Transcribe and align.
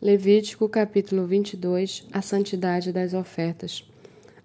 Levítico 0.00 0.68
capítulo 0.68 1.26
22 1.26 2.06
A 2.12 2.22
santidade 2.22 2.92
das 2.92 3.14
ofertas. 3.14 3.84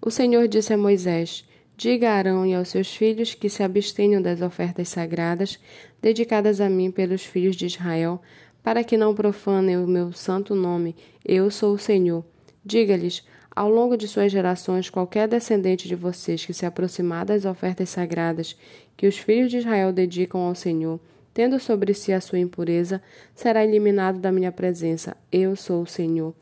O 0.02 0.10
Senhor 0.10 0.48
disse 0.48 0.72
a 0.72 0.76
Moisés: 0.76 1.44
Diga 1.76 2.10
a 2.10 2.14
Arão 2.14 2.44
e 2.44 2.52
aos 2.52 2.70
seus 2.70 2.92
filhos 2.92 3.34
que 3.34 3.48
se 3.48 3.62
abstenham 3.62 4.20
das 4.20 4.42
ofertas 4.42 4.88
sagradas 4.88 5.60
dedicadas 6.02 6.60
a 6.60 6.68
mim 6.68 6.90
pelos 6.90 7.24
filhos 7.24 7.54
de 7.54 7.66
Israel, 7.66 8.20
para 8.64 8.82
que 8.82 8.96
não 8.96 9.14
profanem 9.14 9.76
o 9.76 9.86
meu 9.86 10.12
santo 10.12 10.56
nome. 10.56 10.96
Eu 11.24 11.48
sou 11.52 11.74
o 11.74 11.78
Senhor. 11.78 12.24
Diga-lhes: 12.64 13.22
ao 13.54 13.70
longo 13.70 13.96
de 13.96 14.08
suas 14.08 14.32
gerações, 14.32 14.90
qualquer 14.90 15.28
descendente 15.28 15.86
de 15.86 15.94
vocês 15.94 16.44
que 16.44 16.52
se 16.52 16.66
aproximar 16.66 17.24
das 17.24 17.44
ofertas 17.44 17.90
sagradas 17.90 18.56
que 18.96 19.06
os 19.06 19.16
filhos 19.16 19.52
de 19.52 19.58
Israel 19.58 19.92
dedicam 19.92 20.40
ao 20.40 20.56
Senhor, 20.56 20.98
tendo 21.34 21.58
sobre 21.58 21.92
si 21.92 22.12
a 22.12 22.20
sua 22.20 22.38
impureza, 22.38 23.02
será 23.34 23.64
eliminado 23.64 24.20
da 24.20 24.30
minha 24.30 24.52
presença. 24.52 25.16
Eu 25.32 25.56
sou 25.56 25.82
o 25.82 25.86
Senhor. 25.86 26.32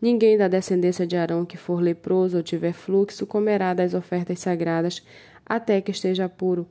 Ninguém 0.00 0.38
da 0.38 0.48
descendência 0.48 1.06
de 1.06 1.14
Arão 1.14 1.44
que 1.44 1.58
for 1.58 1.82
leproso 1.82 2.38
ou 2.38 2.42
tiver 2.42 2.72
fluxo 2.72 3.26
comerá 3.26 3.74
das 3.74 3.92
ofertas 3.92 4.40
sagradas 4.40 5.02
até 5.44 5.78
que 5.82 5.90
esteja 5.90 6.26
puro. 6.26 6.66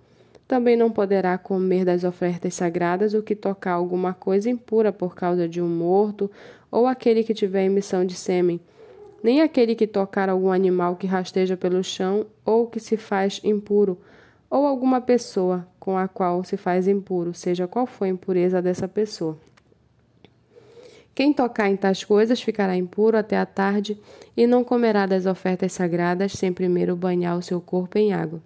Também 0.47 0.75
não 0.75 0.89
poderá 0.89 1.37
comer 1.37 1.85
das 1.85 2.03
ofertas 2.03 2.55
sagradas 2.55 3.13
o 3.13 3.21
que 3.21 3.35
tocar 3.35 3.73
alguma 3.73 4.15
coisa 4.15 4.49
impura 4.49 4.91
por 4.91 5.13
causa 5.13 5.47
de 5.47 5.61
um 5.61 5.67
morto 5.67 6.29
ou 6.71 6.87
aquele 6.87 7.23
que 7.23 7.35
tiver 7.35 7.65
emissão 7.65 8.03
de 8.03 8.15
sêmen, 8.15 8.59
nem 9.21 9.41
aquele 9.41 9.75
que 9.75 9.85
tocar 9.85 10.27
algum 10.27 10.51
animal 10.51 10.95
que 10.95 11.05
rasteja 11.05 11.55
pelo 11.55 11.83
chão 11.83 12.25
ou 12.43 12.65
que 12.65 12.79
se 12.79 12.97
faz 12.97 13.39
impuro 13.43 13.99
ou 14.49 14.65
alguma 14.65 14.99
pessoa 14.99 15.67
com 15.79 15.97
a 15.97 16.07
qual 16.07 16.43
se 16.43 16.57
faz 16.57 16.87
impuro, 16.87 17.33
seja 17.33 17.67
qual 17.67 17.85
for 17.85 18.05
a 18.05 18.09
impureza 18.09 18.61
dessa 18.61 18.87
pessoa. 18.87 19.37
Quem 21.13 21.33
tocar 21.33 21.69
em 21.69 21.75
tais 21.75 22.03
coisas 22.03 22.41
ficará 22.41 22.75
impuro 22.77 23.17
até 23.17 23.37
a 23.37 23.45
tarde 23.45 23.99
e 24.37 24.47
não 24.47 24.63
comerá 24.63 25.05
das 25.05 25.25
ofertas 25.25 25.73
sagradas 25.73 26.31
sem 26.31 26.53
primeiro 26.53 26.95
banhar 26.95 27.37
o 27.37 27.41
seu 27.41 27.59
corpo 27.59 27.97
em 27.97 28.13
água. 28.13 28.41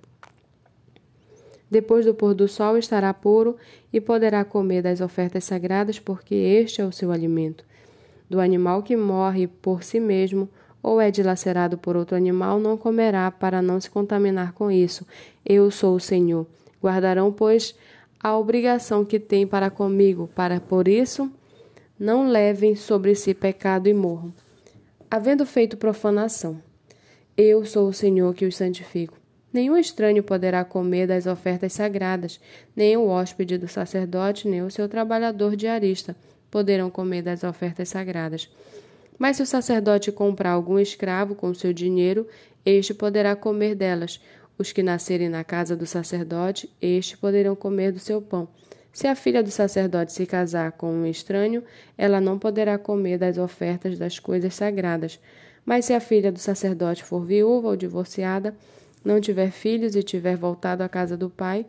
Depois 1.70 2.06
do 2.06 2.14
pôr 2.14 2.34
do 2.34 2.48
sol 2.48 2.78
estará 2.78 3.14
puro 3.14 3.58
e 3.92 4.00
poderá 4.02 4.44
comer 4.44 4.82
das 4.82 5.02
ofertas 5.02 5.44
sagradas, 5.44 6.00
porque 6.00 6.36
este 6.36 6.82
é 6.82 6.86
o 6.86 6.92
seu 6.92 7.12
alimento. 7.12 7.64
Do 8.30 8.40
animal 8.40 8.84
que 8.84 8.95
morre 8.95 9.48
por 9.48 9.84
si 9.84 10.00
mesmo, 10.00 10.50
ou 10.84 11.00
é 11.00 11.09
dilacerado 11.09 11.78
por 11.78 11.95
outro 11.95 12.17
animal, 12.17 12.59
não 12.59 12.78
comerá, 12.78 13.31
para 13.31 13.62
não 13.62 13.80
se 13.80 13.89
contaminar 13.89 14.52
com 14.52 14.70
isso. 14.70 15.08
Eu 15.45 15.72
sou 15.72 15.95
o 15.95 16.00
Senhor. 16.00 16.45
Guardarão, 16.84 17.31
pois, 17.31 17.73
a 18.20 18.38
obrigação 18.38 19.06
que 19.06 19.17
têm 19.17 19.48
para 19.48 19.70
comigo, 19.70 20.30
para 20.36 20.59
por 20.59 20.89
isso 20.89 21.31
não 21.98 22.28
levem 22.28 22.76
sobre 22.76 23.16
si 23.16 23.34
pecado 23.34 23.88
e 23.88 23.94
morram. 23.94 24.34
Havendo 25.09 25.45
feito 25.45 25.78
profanação, 25.78 26.61
eu 27.38 27.66
sou 27.66 27.88
o 27.88 27.94
Senhor 27.94 28.34
que 28.36 28.45
os 28.45 28.58
santifico. 28.58 29.17
Nenhum 29.54 29.78
estranho 29.78 30.23
poderá 30.23 30.66
comer 30.66 31.08
das 31.08 31.28
ofertas 31.28 31.73
sagradas, 31.73 32.42
nem 32.76 32.98
o 32.98 33.08
hóspede 33.08 33.58
do 33.58 33.67
sacerdote, 33.67 34.48
nem 34.48 34.64
o 34.64 34.72
seu 34.72 34.89
trabalhador 34.89 35.56
diarista 35.56 36.16
poderão 36.54 36.89
comer 36.92 37.23
das 37.23 37.44
ofertas 37.44 37.89
sagradas. 37.89 38.48
Mas 39.17 39.38
se 39.38 39.44
o 39.44 39.45
sacerdote 39.45 40.11
comprar 40.11 40.52
algum 40.52 40.80
escravo 40.80 41.36
com 41.36 41.53
seu 41.53 41.72
dinheiro, 41.72 42.28
este 42.66 42.94
poderá 42.94 43.36
comer 43.36 43.75
delas. 43.75 44.20
Os 44.58 44.72
que 44.72 44.83
nascerem 44.83 45.30
na 45.30 45.44
casa 45.44 45.75
do 45.75 45.86
sacerdote, 45.86 46.70
este 46.81 47.17
poderão 47.17 47.55
comer 47.55 47.92
do 47.92 48.00
seu 48.00 48.22
pão. 48.22 48.47
Se 48.92 49.08
a 49.08 49.16
filha 49.16 49.42
do 49.42 49.50
sacerdote 49.50 50.14
se 50.14 50.25
casar 50.25 50.72
com 50.73 50.92
um 50.92 51.05
estranho, 51.08 51.64
ela 51.97 52.22
não 52.22 52.38
poderá 52.38 52.78
comer 52.78 53.17
das 53.17 53.39
ofertas 53.39 53.97
das 53.97 54.20
coisas 54.20 54.53
sagradas. 54.53 55.20
Mas 55.66 55.86
se 55.86 55.94
a 55.94 56.00
filha 56.00 56.31
do 56.31 56.38
sacerdote 56.38 57.03
for 57.03 57.25
viúva 57.25 57.70
ou 57.70 57.75
divorciada, 57.75 58.55
não 59.03 59.20
tiver 59.20 59.52
filhos 59.52 59.95
e 59.95 60.03
tiver 60.03 60.38
voltado 60.38 60.83
à 60.83 60.89
casa 60.89 61.17
do 61.17 61.30
pai, 61.30 61.65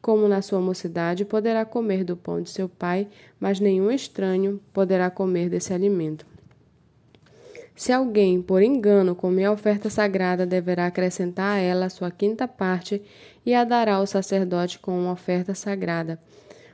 como 0.00 0.28
na 0.28 0.40
sua 0.40 0.60
mocidade, 0.60 1.24
poderá 1.24 1.64
comer 1.64 2.04
do 2.04 2.16
pão 2.16 2.40
de 2.40 2.48
seu 2.48 2.68
pai, 2.68 3.08
mas 3.40 3.58
nenhum 3.58 3.90
estranho 3.90 4.60
poderá 4.72 5.10
comer 5.10 5.50
desse 5.50 5.72
alimento. 5.72 6.24
Se 7.78 7.92
alguém, 7.92 8.42
por 8.42 8.60
engano, 8.60 9.14
comer 9.14 9.44
a 9.44 9.52
oferta 9.52 9.88
sagrada, 9.88 10.44
deverá 10.44 10.86
acrescentar 10.86 11.58
a 11.58 11.60
ela 11.60 11.86
a 11.86 11.88
sua 11.88 12.10
quinta 12.10 12.48
parte 12.48 13.00
e 13.46 13.54
a 13.54 13.62
dará 13.62 13.94
ao 13.94 14.06
sacerdote 14.06 14.80
com 14.80 14.98
uma 14.98 15.12
oferta 15.12 15.54
sagrada. 15.54 16.20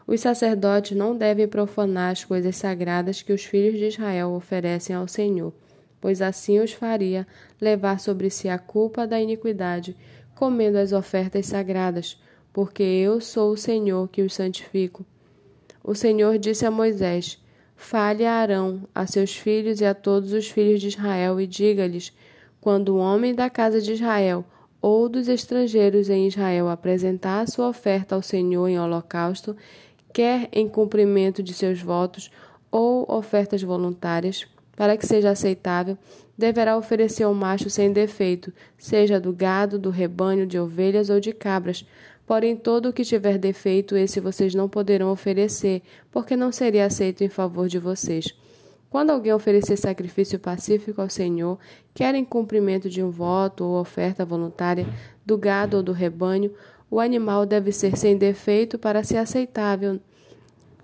Os 0.06 0.22
sacerdotes 0.22 0.96
não 0.96 1.14
devem 1.14 1.46
profanar 1.46 2.12
as 2.12 2.24
coisas 2.24 2.56
sagradas 2.56 3.20
que 3.20 3.34
os 3.34 3.44
filhos 3.44 3.78
de 3.78 3.88
Israel 3.88 4.30
oferecem 4.30 4.96
ao 4.96 5.06
Senhor, 5.06 5.52
pois 6.00 6.22
assim 6.22 6.58
os 6.58 6.72
faria 6.72 7.26
levar 7.60 8.00
sobre 8.00 8.30
si 8.30 8.48
a 8.48 8.56
culpa 8.56 9.06
da 9.06 9.20
iniquidade, 9.20 9.94
comendo 10.34 10.78
as 10.78 10.90
ofertas 10.94 11.44
sagradas, 11.44 12.18
porque 12.50 12.82
eu 12.82 13.20
sou 13.20 13.52
o 13.52 13.58
Senhor 13.58 14.08
que 14.08 14.22
os 14.22 14.32
santifico. 14.32 15.04
O 15.82 15.94
Senhor 15.94 16.38
disse 16.38 16.64
a 16.64 16.70
Moisés: 16.70 17.43
Fale 17.76 18.24
a 18.24 18.34
Arão, 18.34 18.88
a 18.94 19.06
seus 19.06 19.36
filhos 19.36 19.80
e 19.80 19.84
a 19.84 19.94
todos 19.94 20.32
os 20.32 20.48
filhos 20.48 20.80
de 20.80 20.88
Israel, 20.88 21.40
e 21.40 21.46
diga-lhes: 21.46 22.12
quando 22.60 22.90
o 22.90 22.98
homem 22.98 23.34
da 23.34 23.50
casa 23.50 23.80
de 23.80 23.92
Israel 23.92 24.44
ou 24.80 25.08
dos 25.08 25.28
estrangeiros 25.28 26.08
em 26.08 26.26
Israel 26.26 26.68
apresentar 26.68 27.40
a 27.40 27.46
sua 27.46 27.68
oferta 27.68 28.14
ao 28.14 28.22
Senhor 28.22 28.68
em 28.68 28.78
holocausto, 28.78 29.56
quer 30.12 30.48
em 30.52 30.68
cumprimento 30.68 31.42
de 31.42 31.52
seus 31.52 31.80
votos 31.80 32.30
ou 32.70 33.04
ofertas 33.10 33.62
voluntárias, 33.62 34.46
para 34.76 34.96
que 34.96 35.06
seja 35.06 35.30
aceitável, 35.30 35.96
deverá 36.36 36.76
oferecer 36.76 37.26
um 37.26 37.34
macho 37.34 37.70
sem 37.70 37.92
defeito, 37.92 38.52
seja 38.76 39.20
do 39.20 39.32
gado, 39.32 39.78
do 39.78 39.90
rebanho, 39.90 40.46
de 40.46 40.58
ovelhas 40.58 41.10
ou 41.10 41.20
de 41.20 41.32
cabras, 41.32 41.86
Porém, 42.26 42.56
todo 42.56 42.88
o 42.88 42.92
que 42.92 43.04
tiver 43.04 43.38
defeito, 43.38 43.96
esse 43.96 44.18
vocês 44.18 44.54
não 44.54 44.68
poderão 44.68 45.10
oferecer, 45.10 45.82
porque 46.10 46.36
não 46.36 46.50
seria 46.50 46.86
aceito 46.86 47.22
em 47.22 47.28
favor 47.28 47.68
de 47.68 47.78
vocês. 47.78 48.34
Quando 48.88 49.10
alguém 49.10 49.32
oferecer 49.32 49.76
sacrifício 49.76 50.38
pacífico 50.38 51.02
ao 51.02 51.10
Senhor, 51.10 51.58
quer 51.92 52.14
em 52.14 52.24
cumprimento 52.24 52.88
de 52.88 53.02
um 53.02 53.10
voto 53.10 53.64
ou 53.64 53.80
oferta 53.80 54.24
voluntária 54.24 54.86
do 55.26 55.36
gado 55.36 55.78
ou 55.78 55.82
do 55.82 55.92
rebanho, 55.92 56.52
o 56.90 57.00
animal 57.00 57.44
deve 57.44 57.72
ser 57.72 57.96
sem 57.96 58.16
defeito 58.16 58.78
para 58.78 59.02
ser 59.02 59.16
aceitável 59.16 60.00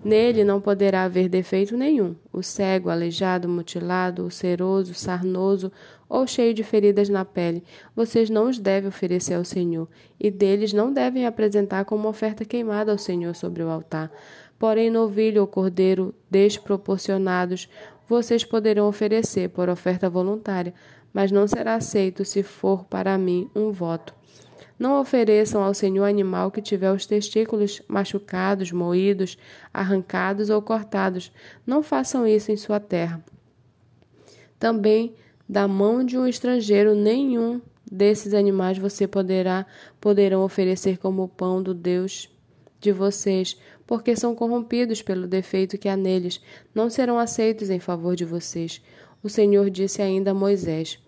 Nele 0.03 0.43
não 0.43 0.59
poderá 0.59 1.03
haver 1.03 1.29
defeito 1.29 1.77
nenhum. 1.77 2.15
O 2.33 2.41
cego, 2.41 2.89
aleijado, 2.89 3.47
mutilado, 3.47 4.23
ulceroso, 4.23 4.95
sarnoso 4.95 5.71
ou 6.09 6.25
cheio 6.25 6.53
de 6.53 6.63
feridas 6.63 7.07
na 7.07 7.23
pele, 7.23 7.63
vocês 7.95 8.29
não 8.29 8.49
os 8.49 8.59
devem 8.59 8.89
oferecer 8.89 9.35
ao 9.35 9.45
Senhor, 9.45 9.87
e 10.19 10.29
deles 10.29 10.73
não 10.73 10.91
devem 10.91 11.25
apresentar 11.25 11.85
como 11.85 12.09
oferta 12.09 12.43
queimada 12.43 12.91
ao 12.91 12.97
Senhor 12.97 13.33
sobre 13.33 13.63
o 13.63 13.69
altar. 13.69 14.11
Porém, 14.59 14.89
novilho 14.89 15.41
ou 15.41 15.47
cordeiro 15.47 16.13
desproporcionados 16.29 17.69
vocês 18.07 18.43
poderão 18.43 18.89
oferecer 18.89 19.49
por 19.49 19.69
oferta 19.69 20.09
voluntária, 20.09 20.73
mas 21.13 21.31
não 21.31 21.47
será 21.47 21.75
aceito 21.75 22.25
se 22.25 22.43
for 22.43 22.83
para 22.85 23.17
mim 23.17 23.49
um 23.55 23.71
voto. 23.71 24.13
Não 24.81 24.99
ofereçam 24.99 25.61
ao 25.61 25.75
Senhor 25.75 26.05
animal 26.05 26.49
que 26.49 26.59
tiver 26.59 26.91
os 26.91 27.05
testículos 27.05 27.83
machucados, 27.87 28.71
moídos, 28.71 29.37
arrancados 29.71 30.49
ou 30.49 30.59
cortados. 30.59 31.31
Não 31.67 31.83
façam 31.83 32.25
isso 32.25 32.51
em 32.51 32.57
sua 32.57 32.79
terra. 32.79 33.23
Também 34.57 35.13
da 35.47 35.67
mão 35.67 36.03
de 36.03 36.17
um 36.17 36.25
estrangeiro 36.25 36.95
nenhum 36.95 37.61
desses 37.91 38.33
animais 38.33 38.79
você 38.79 39.07
poderá 39.07 39.67
poderão 39.99 40.41
oferecer 40.41 40.97
como 40.97 41.27
pão 41.27 41.61
do 41.61 41.75
Deus 41.75 42.27
de 42.79 42.91
vocês, 42.91 43.55
porque 43.85 44.15
são 44.15 44.33
corrompidos 44.33 45.03
pelo 45.03 45.27
defeito 45.27 45.77
que 45.77 45.89
há 45.89 45.95
neles, 45.95 46.41
não 46.73 46.89
serão 46.89 47.19
aceitos 47.19 47.69
em 47.69 47.79
favor 47.79 48.15
de 48.15 48.25
vocês. 48.25 48.81
O 49.21 49.29
Senhor 49.29 49.69
disse 49.69 50.01
ainda 50.01 50.31
a 50.31 50.33
Moisés: 50.33 50.99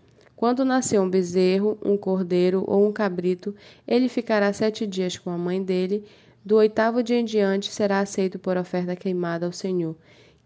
quando 0.43 0.65
nascer 0.65 0.99
um 0.99 1.09
bezerro, 1.09 1.77
um 1.81 1.95
cordeiro 1.95 2.65
ou 2.67 2.85
um 2.85 2.91
cabrito, 2.91 3.55
ele 3.87 4.09
ficará 4.09 4.51
sete 4.51 4.85
dias 4.85 5.17
com 5.17 5.29
a 5.29 5.37
mãe 5.37 5.63
dele. 5.63 6.03
Do 6.43 6.57
oitavo 6.57 7.01
dia 7.01 7.17
em 7.17 7.23
diante 7.23 7.71
será 7.71 7.99
aceito 7.99 8.37
por 8.37 8.57
oferta 8.57 8.93
queimada 8.93 9.45
ao 9.45 9.53
Senhor. 9.53 9.95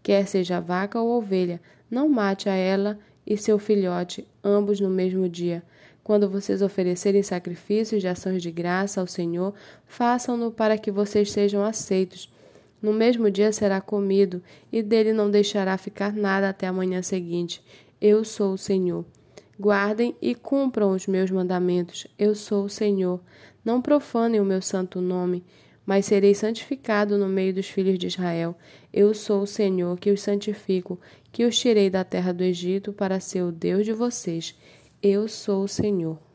Quer 0.00 0.28
seja 0.28 0.60
vaca 0.60 1.00
ou 1.00 1.18
ovelha, 1.18 1.60
não 1.90 2.08
mate 2.08 2.48
a 2.48 2.54
ela 2.54 2.96
e 3.26 3.36
seu 3.36 3.58
filhote, 3.58 4.24
ambos 4.44 4.78
no 4.78 4.88
mesmo 4.88 5.28
dia. 5.28 5.64
Quando 6.04 6.30
vocês 6.30 6.62
oferecerem 6.62 7.24
sacrifícios 7.24 8.00
de 8.00 8.06
ações 8.06 8.40
de 8.40 8.52
graça 8.52 9.00
ao 9.00 9.06
Senhor, 9.08 9.52
façam-no 9.84 10.52
para 10.52 10.78
que 10.78 10.92
vocês 10.92 11.32
sejam 11.32 11.64
aceitos. 11.64 12.32
No 12.80 12.92
mesmo 12.92 13.28
dia 13.32 13.50
será 13.50 13.80
comido, 13.80 14.40
e 14.72 14.80
dele 14.80 15.12
não 15.12 15.28
deixará 15.28 15.76
ficar 15.76 16.12
nada 16.12 16.50
até 16.50 16.68
a 16.68 16.72
manhã 16.72 17.02
seguinte. 17.02 17.60
Eu 18.00 18.24
sou 18.24 18.52
o 18.52 18.58
Senhor. 18.58 19.04
Guardem 19.60 20.14
e 20.22 20.34
cumpram 20.34 20.92
os 20.92 21.06
meus 21.06 21.30
mandamentos. 21.30 22.06
Eu 22.16 22.34
sou 22.34 22.66
o 22.66 22.68
Senhor. 22.68 23.20
Não 23.64 23.82
profanem 23.82 24.40
o 24.40 24.44
meu 24.44 24.62
santo 24.62 25.00
nome, 25.00 25.44
mas 25.84 26.06
serei 26.06 26.34
santificado 26.34 27.18
no 27.18 27.28
meio 27.28 27.52
dos 27.52 27.68
filhos 27.68 27.98
de 27.98 28.06
Israel. 28.06 28.54
Eu 28.92 29.12
sou 29.14 29.42
o 29.42 29.46
Senhor 29.46 29.98
que 29.98 30.12
os 30.12 30.22
santifico, 30.22 31.00
que 31.32 31.44
os 31.44 31.58
tirei 31.58 31.90
da 31.90 32.04
terra 32.04 32.32
do 32.32 32.44
Egito 32.44 32.92
para 32.92 33.18
ser 33.18 33.42
o 33.42 33.50
Deus 33.50 33.84
de 33.84 33.92
vocês. 33.92 34.54
Eu 35.02 35.26
sou 35.26 35.64
o 35.64 35.68
Senhor. 35.68 36.27